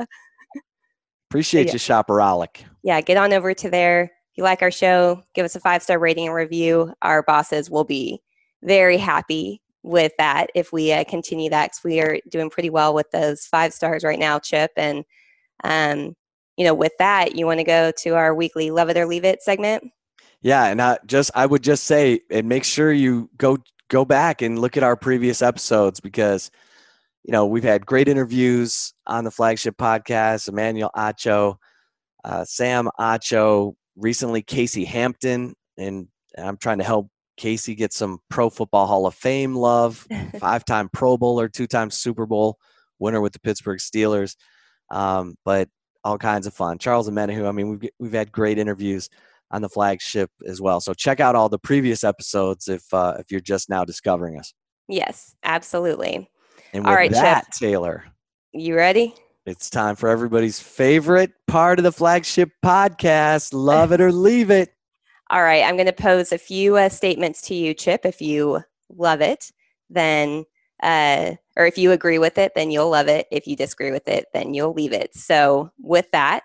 [1.30, 1.72] Appreciate yeah.
[1.72, 2.62] you, Shopperolic.
[2.84, 4.04] Yeah, get on over to there.
[4.04, 6.94] If you like our show, give us a five star rating and review.
[7.02, 8.22] Our bosses will be
[8.62, 12.94] very happy with that if we uh, continue that because we are doing pretty well
[12.94, 14.72] with those five stars right now, Chip.
[14.76, 15.04] And,
[15.62, 16.16] um,
[16.56, 19.24] you know, with that, you want to go to our weekly Love It or Leave
[19.24, 19.84] It segment?
[20.40, 24.42] Yeah, and I just I would just say and make sure you go go back
[24.42, 26.50] and look at our previous episodes because
[27.22, 30.48] you know we've had great interviews on the flagship podcast.
[30.48, 31.56] Emmanuel Acho,
[32.24, 38.50] uh, Sam Acho, recently Casey Hampton, and I'm trying to help Casey gets some Pro
[38.50, 40.06] Football Hall of Fame love.
[40.38, 42.58] Five time Pro Bowler, two time Super Bowl
[42.98, 44.36] winner with the Pittsburgh Steelers.
[44.90, 45.68] Um, but
[46.04, 46.78] all kinds of fun.
[46.78, 49.08] Charles and Omenihu, I mean, we've, we've had great interviews
[49.50, 50.80] on the flagship as well.
[50.80, 54.52] So check out all the previous episodes if, uh, if you're just now discovering us.
[54.88, 56.28] Yes, absolutely.
[56.72, 58.04] And all right, that, Taylor.
[58.52, 59.14] You ready?
[59.46, 64.70] It's time for everybody's favorite part of the flagship podcast Love It or Leave It.
[65.30, 68.04] All right, I'm going to pose a few uh, statements to you, Chip.
[68.04, 69.50] If you love it,
[69.88, 70.44] then,
[70.82, 73.26] uh, or if you agree with it, then you'll love it.
[73.32, 75.14] If you disagree with it, then you'll leave it.
[75.14, 76.42] So, with that,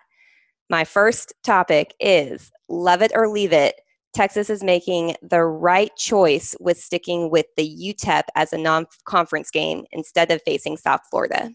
[0.70, 3.76] my first topic is love it or leave it.
[4.14, 9.52] Texas is making the right choice with sticking with the UTEP as a non conference
[9.52, 11.52] game instead of facing South Florida.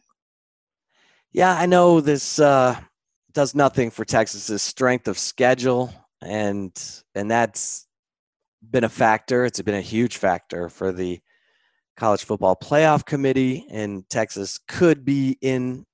[1.32, 2.78] Yeah, I know this uh,
[3.32, 5.92] does nothing for Texas's strength of schedule
[6.24, 6.72] and
[7.14, 7.86] and that's
[8.70, 9.44] been a factor.
[9.44, 11.20] It's been a huge factor for the
[11.96, 15.84] college football playoff committee, and Texas could be in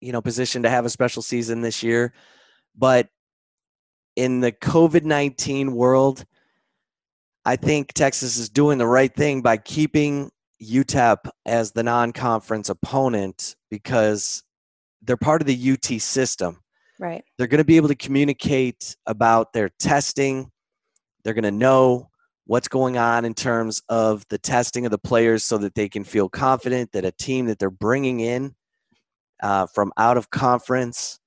[0.00, 2.12] you know position to have a special season this year,
[2.76, 3.08] but
[4.16, 6.24] in the COVID nineteen world,
[7.44, 10.30] I think Texas is doing the right thing by keeping
[10.62, 14.42] UTEP as the non-conference opponent because
[15.02, 16.58] they're part of the UT system.
[16.98, 17.24] Right.
[17.36, 20.50] They're going to be able to communicate about their testing.
[21.22, 22.10] They're going to know
[22.46, 26.02] what's going on in terms of the testing of the players so that they can
[26.02, 28.54] feel confident that a team that they're bringing in
[29.42, 31.20] uh, from out of conference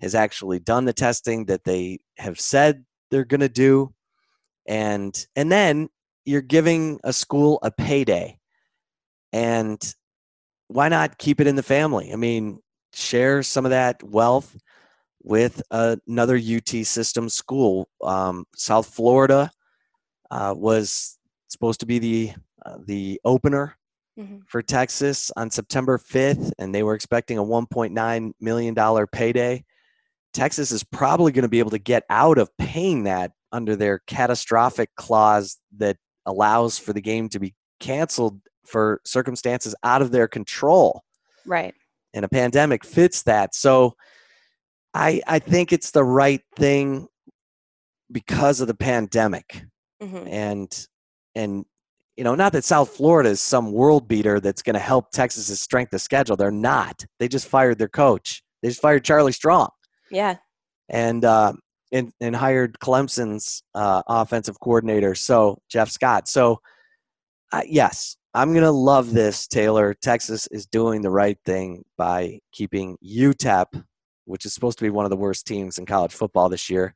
[0.00, 3.94] has actually done the testing that they have said they're going to do
[4.66, 5.88] and and then
[6.24, 8.38] you're giving a school a payday
[9.32, 9.94] and
[10.68, 12.58] why not keep it in the family i mean
[12.92, 14.56] share some of that wealth
[15.24, 17.88] with another UT system school.
[18.02, 19.50] Um, South Florida
[20.30, 22.32] uh, was supposed to be the
[22.64, 23.76] uh, the opener
[24.18, 24.38] mm-hmm.
[24.46, 29.64] for Texas on September 5th, and they were expecting a 1.9 million dollar payday.
[30.32, 34.00] Texas is probably going to be able to get out of paying that under their
[34.06, 40.26] catastrophic clause that allows for the game to be canceled for circumstances out of their
[40.26, 41.02] control.
[41.46, 41.74] Right.
[42.14, 43.54] And a pandemic fits that.
[43.54, 43.94] So
[44.94, 47.08] I I think it's the right thing
[48.10, 49.64] because of the pandemic,
[50.02, 50.26] mm-hmm.
[50.28, 50.86] and
[51.34, 51.64] and
[52.16, 55.60] you know not that South Florida is some world beater that's going to help Texas's
[55.60, 56.36] strength of schedule.
[56.36, 57.04] They're not.
[57.18, 58.42] They just fired their coach.
[58.62, 59.68] They just fired Charlie Strong.
[60.10, 60.36] Yeah.
[60.88, 61.54] And uh,
[61.90, 66.28] and and hired Clemson's uh, offensive coordinator, so Jeff Scott.
[66.28, 66.60] So
[67.52, 69.94] uh, yes, I'm going to love this, Taylor.
[69.94, 73.84] Texas is doing the right thing by keeping UTEP
[74.24, 76.94] which is supposed to be one of the worst teams in college football this year.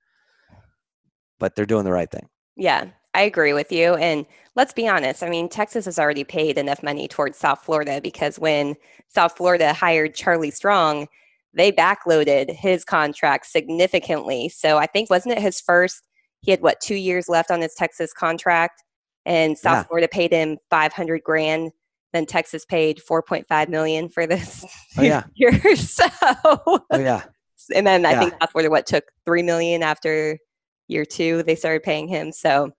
[1.38, 2.28] But they're doing the right thing.
[2.56, 3.94] Yeah, I agree with you.
[3.94, 5.22] And let's be honest.
[5.22, 8.74] I mean, Texas has already paid enough money towards South Florida because when
[9.06, 11.06] South Florida hired Charlie Strong,
[11.54, 14.48] they backloaded his contract significantly.
[14.48, 16.02] So I think, wasn't it his first?
[16.40, 18.82] He had what, two years left on his Texas contract?
[19.24, 19.82] And South yeah.
[19.84, 21.72] Florida paid him 500 grand
[22.12, 24.64] then Texas paid 4.5 million for this
[24.96, 25.24] oh, yeah.
[25.34, 25.76] year.
[25.76, 27.24] So, oh yeah.
[27.74, 28.20] And then I yeah.
[28.20, 30.38] think South Florida what took three million after
[30.86, 31.42] year two.
[31.42, 32.32] They started paying him.
[32.32, 32.70] So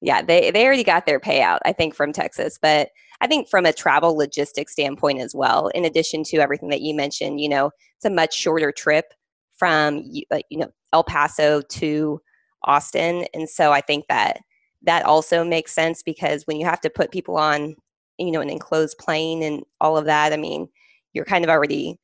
[0.00, 1.60] yeah, they they already got their payout.
[1.64, 2.88] I think from Texas, but
[3.20, 5.68] I think from a travel logistics standpoint as well.
[5.68, 9.14] In addition to everything that you mentioned, you know, it's a much shorter trip
[9.56, 12.20] from you know El Paso to
[12.64, 14.40] Austin, and so I think that
[14.82, 17.76] that also makes sense because when you have to put people on
[18.18, 20.68] you know an enclosed plane and all of that i mean
[21.12, 21.98] you're kind of already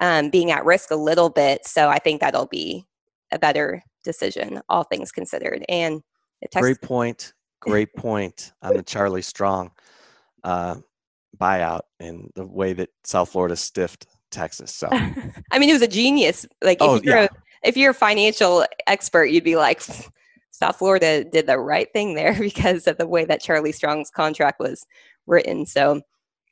[0.00, 2.84] um, being at risk a little bit so i think that'll be
[3.32, 6.02] a better decision all things considered and
[6.42, 9.70] Texas- great point great point on the charlie strong
[10.44, 10.76] uh,
[11.38, 14.74] buyout and the way that South Florida stiffed Texas.
[14.74, 14.88] So
[15.50, 16.46] I mean, it was a genius.
[16.62, 17.24] Like if Oh, you're yeah.
[17.24, 17.28] a,
[17.68, 19.82] if you're a financial expert, you'd be like,
[20.50, 24.60] South Florida did the right thing there because of the way that Charlie Strong's contract
[24.60, 24.84] was
[25.26, 25.66] written.
[25.66, 26.02] So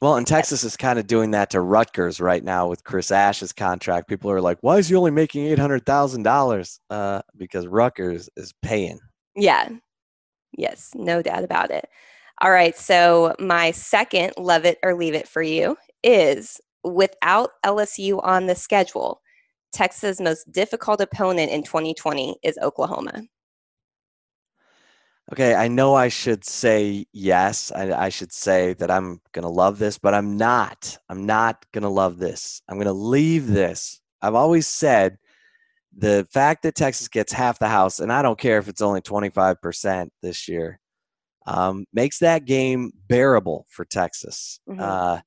[0.00, 3.52] Well, and Texas is kind of doing that to Rutgers right now with Chris Ash's
[3.52, 4.08] contract.
[4.08, 8.28] People are like, "Why is he only making eight hundred thousand dollars?" Uh, because Rutgers
[8.36, 9.00] is paying.
[9.36, 9.68] Yeah.
[10.56, 11.88] Yes, no doubt about it.
[12.40, 12.76] All right.
[12.76, 18.54] So, my second love it or leave it for you is without LSU on the
[18.54, 19.20] schedule,
[19.72, 23.22] Texas' most difficult opponent in 2020 is Oklahoma.
[25.32, 27.72] Okay, I know I should say yes.
[27.72, 30.98] I, I should say that I'm gonna love this, but I'm not.
[31.08, 32.60] I'm not gonna love this.
[32.68, 34.00] I'm gonna leave this.
[34.20, 35.16] I've always said
[35.96, 39.00] the fact that Texas gets half the house, and I don't care if it's only
[39.00, 40.78] 25% this year,
[41.46, 44.60] um, makes that game bearable for Texas.
[44.68, 44.80] Mhm.
[44.80, 45.20] Uh,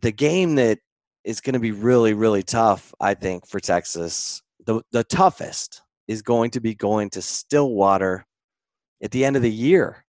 [0.00, 0.80] the game that
[1.24, 6.20] is going to be really, really tough, I think, for Texas, the, the toughest is
[6.20, 8.26] going to be going to Stillwater
[9.02, 10.04] at the end of the year.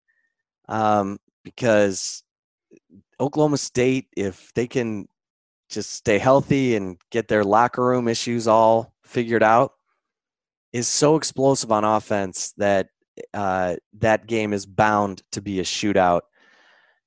[0.68, 2.22] Um, because
[3.20, 5.08] Oklahoma State, if they can
[5.68, 9.72] just stay healthy and get their locker room issues all figured out,
[10.72, 12.88] is so explosive on offense that
[13.34, 16.22] uh, that game is bound to be a shootout.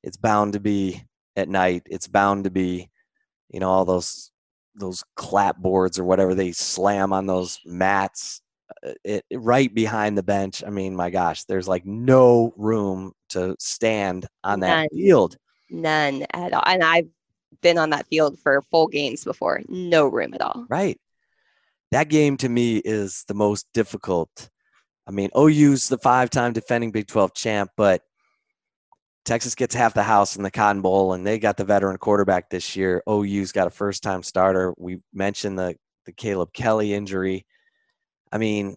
[0.03, 1.03] It's bound to be
[1.35, 1.83] at night.
[1.87, 2.89] It's bound to be,
[3.49, 4.31] you know, all those
[4.75, 8.41] those clapboards or whatever they slam on those mats
[8.85, 10.63] Uh, it, it- right behind the bench.
[10.65, 14.87] I mean, my gosh, there's like no room to stand on that None.
[14.89, 15.37] field.
[15.69, 16.63] None at all.
[16.65, 17.07] And I've
[17.61, 19.61] been on that field for full games before.
[19.67, 20.65] No room at all.
[20.69, 20.99] Right.
[21.91, 24.49] That game to me is the most difficult.
[25.07, 28.01] I mean, OU's the five time defending Big 12 champ, but
[29.23, 32.49] Texas gets half the house in the Cotton Bowl, and they got the veteran quarterback
[32.49, 33.01] this year.
[33.09, 34.73] OU's got a first time starter.
[34.77, 35.75] We mentioned the,
[36.05, 37.45] the Caleb Kelly injury.
[38.35, 38.75] I mean,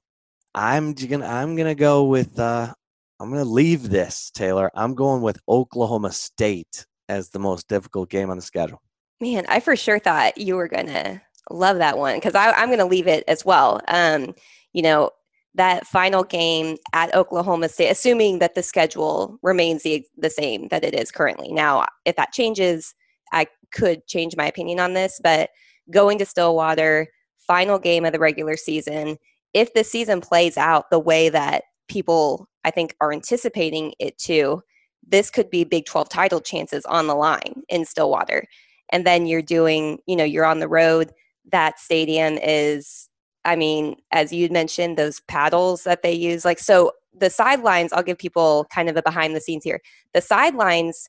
[0.54, 2.72] I'm gonna I'm gonna go with uh,
[3.18, 4.70] I'm gonna leave this, Taylor.
[4.72, 8.80] I'm going with Oklahoma State as the most difficult game on the schedule.
[9.20, 13.08] Man, I for sure thought you were gonna love that one because I'm gonna leave
[13.08, 13.80] it as well.
[13.88, 14.32] Um,
[14.74, 15.10] you know,
[15.56, 20.84] that final game at Oklahoma State, assuming that the schedule remains the the same that
[20.84, 21.52] it is currently.
[21.52, 22.94] Now, if that changes,
[23.32, 25.50] I could change my opinion on this, but
[25.90, 27.08] going to Stillwater,
[27.44, 29.18] final game of the regular season,
[29.54, 34.62] if the season plays out the way that people I think are anticipating it to,
[35.06, 38.44] this could be Big 12 title chances on the line in Stillwater.
[38.90, 41.12] And then you're doing you know you're on the road.
[41.50, 43.08] That stadium is
[43.44, 48.02] i mean as you mentioned those paddles that they use like so the sidelines i'll
[48.02, 49.80] give people kind of a behind the scenes here.
[50.12, 51.08] The sidelines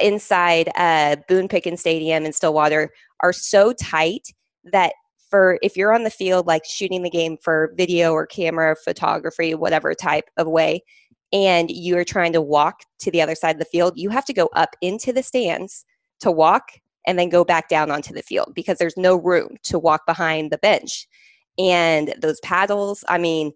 [0.00, 4.28] inside uh, boone pickens stadium in stillwater are so tight
[4.64, 4.94] that
[5.32, 9.54] for if you're on the field like shooting the game for video or camera photography
[9.54, 10.80] whatever type of way
[11.32, 14.32] and you're trying to walk to the other side of the field you have to
[14.32, 15.84] go up into the stands
[16.20, 16.72] to walk
[17.06, 20.50] and then go back down onto the field because there's no room to walk behind
[20.50, 21.06] the bench.
[21.58, 23.52] And those paddles, I mean,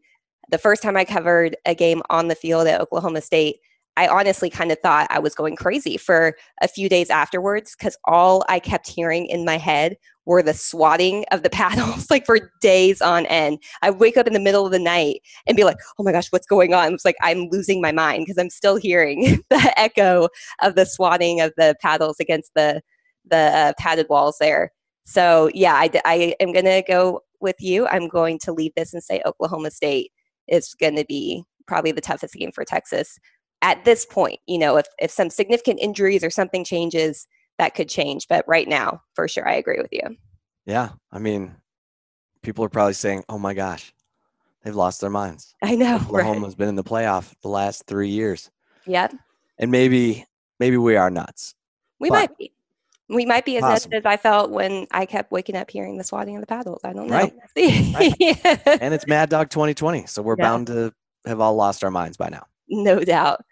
[0.51, 3.57] the first time I covered a game on the field at Oklahoma State,
[3.97, 7.97] I honestly kind of thought I was going crazy for a few days afterwards because
[8.05, 12.51] all I kept hearing in my head were the swatting of the paddles, like for
[12.61, 13.59] days on end.
[13.83, 16.29] I wake up in the middle of the night and be like, oh my gosh,
[16.29, 16.93] what's going on?
[16.93, 20.29] It's like I'm losing my mind because I'm still hearing the echo
[20.63, 22.83] of the swatting of the paddles against the
[23.29, 24.73] the uh, padded walls there.
[25.05, 27.87] So yeah, I, am gonna go with you.
[27.89, 30.13] I'm going to leave this and say Oklahoma State
[30.49, 33.19] is going to be probably the toughest game for Texas
[33.67, 34.39] at this point.
[34.47, 37.27] You know, if if some significant injuries or something changes,
[37.59, 38.27] that could change.
[38.29, 40.17] But right now, for sure, I agree with you.
[40.65, 41.55] Yeah, I mean,
[42.43, 43.93] people are probably saying, "Oh my gosh,
[44.63, 45.97] they've lost their minds." I know.
[46.11, 46.25] Right?
[46.25, 48.51] Oklahoma's been in the playoff the last three years,
[48.87, 49.15] Yep.
[49.59, 50.25] and maybe
[50.61, 51.55] maybe we are nuts.
[51.99, 52.53] We But- might be.
[53.09, 56.03] We might be as nuts as I felt when I kept waking up hearing the
[56.03, 56.81] swatting of the paddles.
[56.83, 57.15] I don't know.
[57.15, 57.33] Right.
[57.57, 57.95] See?
[58.67, 60.45] And it's Mad Dog 2020, so we're Yeah.
[60.45, 60.93] bound to
[61.25, 62.45] have all lost our minds by now.
[62.69, 63.45] No doubt.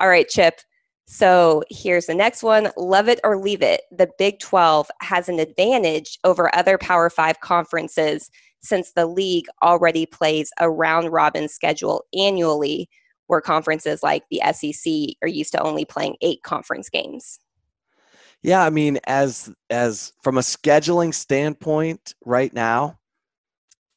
[0.00, 0.60] All right, Chip.
[1.06, 3.82] So here's the next one love it or leave it.
[3.90, 8.30] The Big 12 has an advantage over other Power Five conferences
[8.62, 12.88] since the league already plays a round robin schedule annually,
[13.26, 17.38] where conferences like the SEC are used to only playing eight conference games.
[18.42, 22.98] Yeah, I mean, as as from a scheduling standpoint, right now,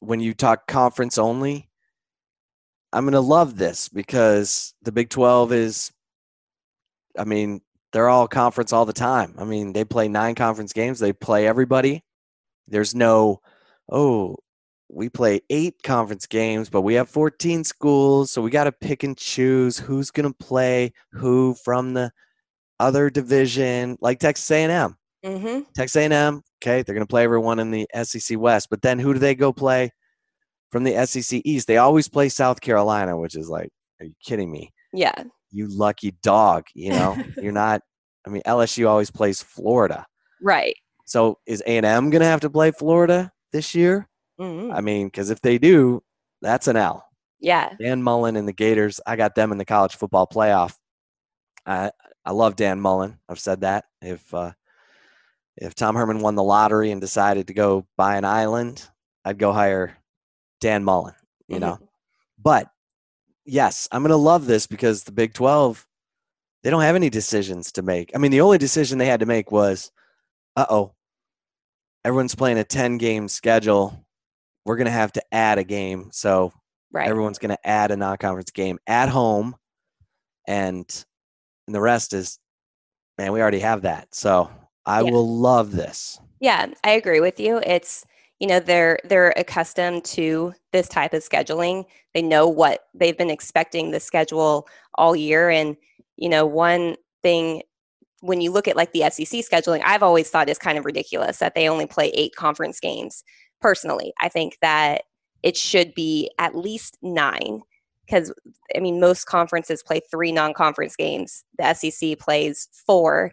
[0.00, 1.68] when you talk conference only,
[2.92, 5.92] I'm gonna love this because the Big 12 is,
[7.18, 7.60] I mean,
[7.92, 9.34] they're all conference all the time.
[9.38, 10.98] I mean, they play nine conference games.
[10.98, 12.02] They play everybody.
[12.66, 13.40] There's no,
[13.90, 14.36] oh,
[14.88, 19.02] we play eight conference games, but we have 14 schools, so we got to pick
[19.02, 22.10] and choose who's going to play who from the
[22.80, 24.96] other division, like Texas A&M.
[25.24, 25.60] Mm-hmm.
[25.74, 29.14] Texas A&M, okay, they're going to play everyone in the SEC West, but then who
[29.14, 29.90] do they go play
[30.70, 31.66] from the SEC East?
[31.66, 34.72] They always play South Carolina, which is like, are you kidding me?
[34.92, 35.24] Yeah.
[35.54, 36.64] You lucky dog.
[36.74, 37.80] You know, you're not.
[38.26, 40.04] I mean, LSU always plays Florida.
[40.42, 40.74] Right.
[41.06, 44.08] So is A&M going to have to play Florida this year?
[44.40, 44.72] Mm-hmm.
[44.72, 46.02] I mean, because if they do,
[46.42, 47.06] that's an L.
[47.40, 47.74] Yeah.
[47.78, 50.74] Dan Mullen and the Gators, I got them in the college football playoff.
[51.66, 51.90] I
[52.24, 53.18] I love Dan Mullen.
[53.28, 53.84] I've said that.
[54.00, 54.52] If uh,
[55.58, 58.88] if Tom Herman won the lottery and decided to go buy an island,
[59.24, 59.96] I'd go hire
[60.60, 61.14] Dan Mullen.
[61.48, 61.88] You know, Mhm.
[62.42, 62.68] but
[63.44, 65.86] yes, I'm gonna love this because the Big Twelve,
[66.62, 68.10] they don't have any decisions to make.
[68.14, 69.90] I mean, the only decision they had to make was,
[70.56, 70.94] uh oh,
[72.04, 74.04] everyone's playing a 10 game schedule.
[74.64, 76.52] We're gonna have to add a game, so
[76.92, 77.08] Right.
[77.08, 79.56] everyone's going to add a non-conference game at home
[80.46, 81.04] and,
[81.66, 82.38] and the rest is
[83.18, 84.48] man we already have that so
[84.86, 85.10] i Yeah.
[85.10, 87.60] will love this Yeah, I agree with you.
[87.66, 88.06] It's
[88.40, 91.84] you know they're they're accustomed to this type of scheduling.
[92.14, 95.76] They know what they've been expecting the schedule all year, and
[96.16, 97.62] you know one thing
[98.20, 101.38] when you look at like the SEC scheduling, I've always thought is kind of ridiculous
[101.38, 103.22] that they only play eight conference games.
[103.60, 105.02] Personally, I think that
[105.42, 107.60] it should be at least nine
[108.06, 108.32] because
[108.74, 111.44] I mean most conferences play three non-conference games.
[111.58, 113.32] The SEC plays four,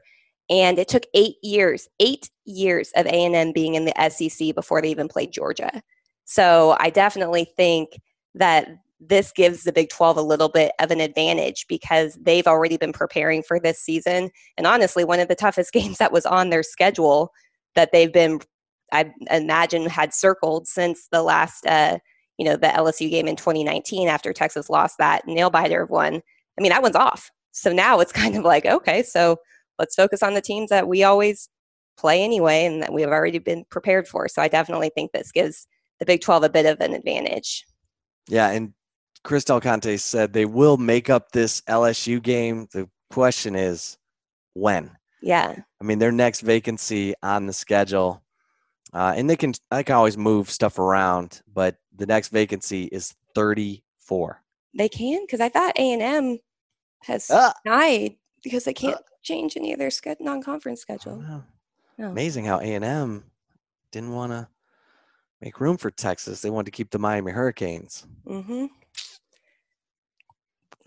[0.51, 4.91] and it took eight years, eight years of A&M being in the SEC before they
[4.91, 5.81] even played Georgia.
[6.25, 7.99] So I definitely think
[8.35, 8.67] that
[8.99, 12.91] this gives the Big 12 a little bit of an advantage because they've already been
[12.91, 14.29] preparing for this season.
[14.57, 17.31] And honestly, one of the toughest games that was on their schedule
[17.75, 18.41] that they've been,
[18.91, 21.97] I imagine, had circled since the last, uh,
[22.37, 26.15] you know, the LSU game in 2019 after Texas lost that nail biter of one.
[26.15, 27.31] I mean, that one's off.
[27.51, 29.37] So now it's kind of like, okay, so
[29.81, 31.49] let's focus on the teams that we always
[31.97, 34.27] play anyway and that we've already been prepared for.
[34.27, 35.67] So I definitely think this gives
[35.99, 37.65] the Big 12 a bit of an advantage.
[38.29, 38.73] yeah and
[39.23, 43.97] chris del conte said they will make up this lsu game the question is
[44.53, 44.89] when
[45.21, 45.55] Yeah.
[45.79, 48.23] i mean their next vacancy on the schedule
[48.93, 53.13] uh, and they can i can always move stuff around but the next vacancy is
[53.35, 54.41] 34
[54.77, 56.39] They can because I thought A&M
[57.03, 57.53] has Ah!
[57.65, 61.17] died because they can't change any of their non-conference schedule.
[61.17, 61.43] don't know.
[61.97, 62.07] No.
[62.09, 63.23] amazing how a&m
[63.91, 64.47] didn't want to
[65.41, 68.65] make room for texas they wanted to keep the miami hurricanes Mm-hmm.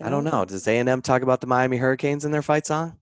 [0.01, 0.43] I don't know.
[0.45, 2.97] Does A and M talk about the Miami Hurricanes in their fight song?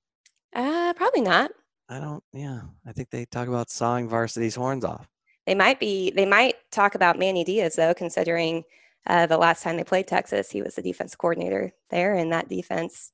[0.56, 1.52] Uh, probably not.
[1.90, 2.24] I don't.
[2.34, 5.08] Yeah, I think they talk about sawing varsity's horns off.
[5.46, 6.12] They might be.
[6.12, 8.64] They might talk about Manny Diaz though, considering
[9.08, 12.48] uh, the last time they played Texas, he was the defense coordinator there, and that
[12.48, 13.12] defense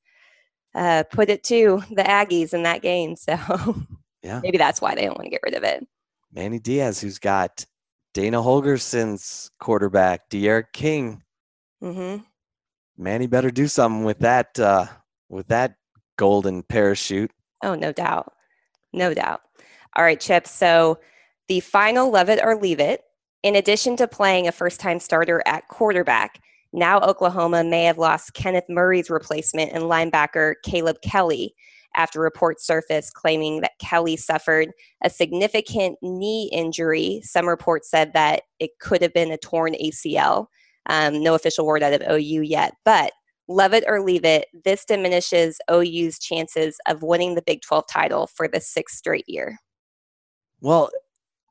[0.75, 3.15] uh, put it to the Aggies in that game.
[3.15, 3.35] So
[4.23, 5.85] Yeah, maybe that's why they don't want to get rid of it.
[6.31, 7.65] Manny Diaz, who's got
[8.13, 11.23] Dana Holgorsen's quarterback, D'Eriq King.
[11.81, 12.17] hmm
[12.97, 14.59] Manny better do something with that.
[14.59, 14.85] Uh,
[15.29, 15.75] with that
[16.17, 17.31] golden parachute.
[17.63, 18.33] Oh, no doubt.
[18.91, 19.41] No doubt.
[19.95, 20.47] All right, Chip.
[20.47, 20.99] So
[21.47, 23.03] the final love it or leave it,
[23.43, 26.41] in addition to playing a first time starter at quarterback,
[26.73, 31.53] now Oklahoma may have lost Kenneth Murray's replacement in linebacker Caleb Kelly
[31.95, 34.69] after reports surfaced claiming that Kelly suffered
[35.03, 37.21] a significant knee injury.
[37.23, 40.47] Some reports said that it could have been a torn ACL.
[40.85, 43.11] Um, no official word out of OU yet, but
[43.47, 48.27] love it or leave it, this diminishes OU's chances of winning the Big 12 title
[48.27, 49.57] for the sixth straight year.
[50.61, 50.89] Well,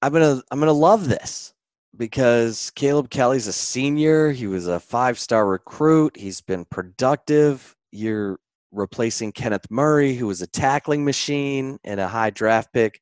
[0.02, 1.52] I'm gonna I'm gonna love this
[1.98, 4.30] because Caleb Kelly's a senior.
[4.30, 6.16] He was a five star recruit.
[6.16, 7.74] He's been productive.
[7.90, 8.38] You're
[8.72, 13.00] replacing Kenneth Murray, who was a tackling machine and a high draft pick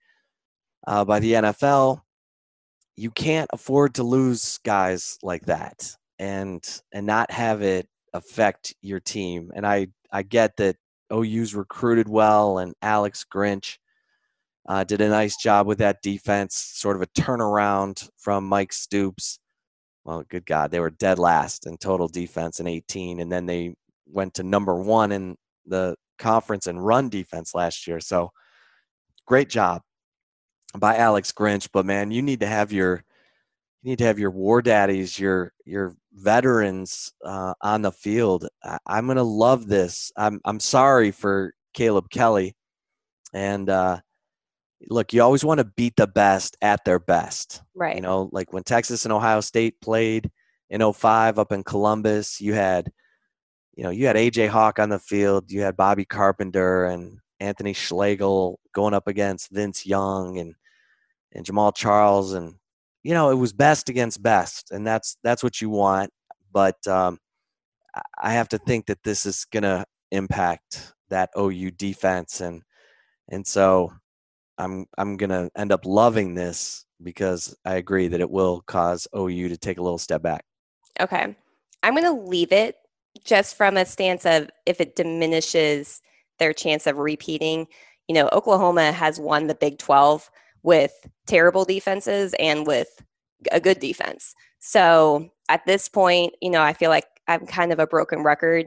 [0.87, 2.01] uh, by the NFL.
[2.97, 9.01] You can't afford to lose guys like that and and not have it affect your
[9.01, 9.53] team.
[9.55, 10.77] And I I get that
[11.13, 13.77] OU's recruited well and Alex Grinch
[14.69, 19.39] uh, did a nice job with that defense, sort of a turnaround from Mike Stoops.
[20.05, 23.75] Well, good God, they were dead last in total defense in 18, and then they
[24.07, 25.37] went to number one in
[25.67, 28.01] the conference and run defense last year.
[28.01, 28.31] So
[29.27, 29.83] great job
[30.79, 31.69] by Alex Grinch.
[31.73, 33.03] But man, you need to have your
[33.83, 38.49] you need to have your war daddies, your your veterans uh, on the field.
[38.65, 40.13] I, I'm gonna love this.
[40.17, 42.57] I'm I'm sorry for Caleb Kelly
[43.35, 44.01] And uh,
[44.89, 47.63] look, you always want to beat the best at their best.
[47.75, 47.97] Right.
[47.97, 50.31] You know, like when Texas and Ohio State played
[50.71, 52.91] in 05 up in Columbus, you had,
[53.75, 57.73] you know, you had AJ Hawk on the field, you had Bobby Carpenter and Anthony
[57.73, 60.55] Schlegel going up against Vince Young and
[61.33, 62.55] and Jamaal Charles and
[63.03, 66.11] you know, it was best against best and that's that's what you want,
[66.53, 67.19] but um
[68.19, 72.63] I have to think that this is going to impact that OU defense and
[73.29, 73.93] and so
[74.59, 79.49] I'm I'm to end up loving this because I agree that it will cause OU
[79.49, 80.45] to take a little step back.
[81.01, 81.37] Okay.
[81.83, 82.77] I'm to leave it
[83.25, 86.01] just from a stance of if it diminishes
[86.39, 87.67] their chance of repeating.
[88.09, 90.31] You know, Oklahoma has won the Big 12
[90.63, 90.93] with
[91.27, 92.89] terrible defenses and with
[93.53, 94.35] a good defense.
[94.59, 98.67] So at this point, you know, I feel like I'm kind of a broken record.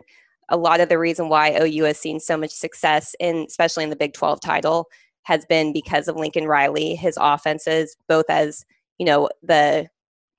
[0.50, 3.90] A lot of the reason why OU has seen so much success in, especially in
[3.90, 4.88] the Big 12 title,
[5.24, 8.66] has been because of Lincoln Riley, his offenses, both as,
[8.98, 9.88] you know, the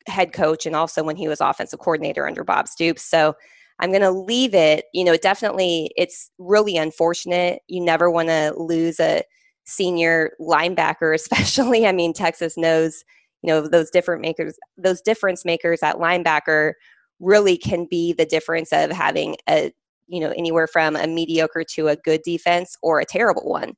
[0.06, 3.02] head coach and also when he was offensive coordinator under Bob Stoops.
[3.02, 3.34] So
[3.78, 4.86] I'm going to leave it.
[4.92, 7.60] You know, definitely it's really unfortunate.
[7.68, 9.22] You never want to lose a
[9.64, 11.86] senior linebacker, especially.
[11.86, 13.04] I mean, Texas knows,
[13.42, 16.72] you know, those different makers, those difference makers at linebacker
[17.20, 19.72] really can be the difference of having a,
[20.08, 23.74] you know, anywhere from a mediocre to a good defense or a terrible one.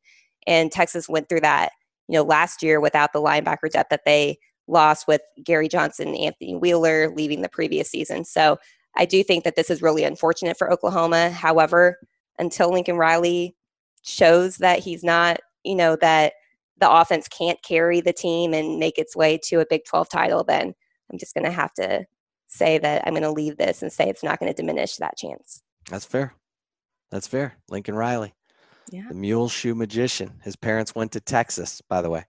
[0.47, 1.72] And Texas went through that,
[2.09, 4.38] you know, last year without the linebacker depth that they
[4.68, 8.24] lost with Gary Johnson and Anthony Wheeler leaving the previous season.
[8.24, 8.59] So
[8.97, 11.30] I do think that this is really unfortunate for Oklahoma.
[11.30, 11.99] However,
[12.38, 13.57] until Lincoln Riley
[14.03, 16.34] shows that he's not, you know, that
[16.78, 20.45] the offense can't carry the team and make its way to a Big 12 title,
[20.45, 20.74] then
[21.11, 22.05] I'm just going to have to
[22.49, 25.16] say that I'm going to leave this and say it's not going to diminish that
[25.16, 25.62] chance.
[25.88, 26.34] That's fair.
[27.11, 27.55] That's fair.
[27.70, 28.34] Lincoln Riley.
[28.93, 29.09] Yeah.
[29.09, 30.40] The Muleshoe magician.
[30.45, 32.24] His parents went to Texas, by the way.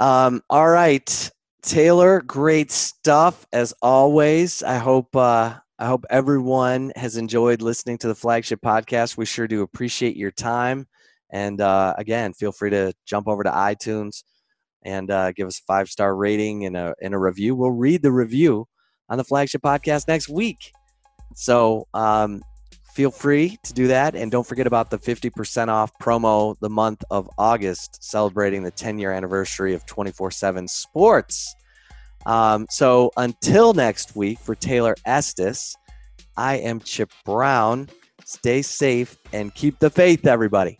[0.00, 1.30] Um, all right.
[1.62, 4.62] Taylor, great stuff as always.
[4.62, 9.16] I hope uh, I hope everyone has enjoyed listening to the flagship podcast.
[9.16, 10.86] We sure do appreciate your time.
[11.30, 14.24] And uh, again, feel free to jump over to iTunes
[14.84, 17.54] and uh, give us a five star rating and a and a review.
[17.54, 18.66] We'll read the review
[19.08, 20.72] on the flagship podcast next week.
[21.34, 22.42] So um,
[22.92, 26.70] feel free to do that, and don't forget about the fifty percent off promo the
[26.70, 31.54] month of August, celebrating the ten year anniversary of twenty four seven Sports.
[32.26, 35.74] Um, so until next week, for Taylor Estes,
[36.36, 37.88] I am Chip Brown.
[38.24, 40.78] Stay safe and keep the faith, everybody.